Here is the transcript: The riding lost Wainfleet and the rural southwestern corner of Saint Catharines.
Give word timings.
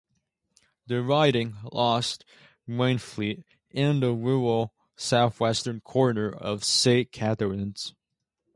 The 0.87 1.03
riding 1.03 1.57
lost 1.71 2.25
Wainfleet 2.67 3.43
and 3.69 4.01
the 4.01 4.13
rural 4.15 4.73
southwestern 4.95 5.79
corner 5.81 6.31
of 6.31 6.63
Saint 6.63 7.11
Catharines. 7.11 7.93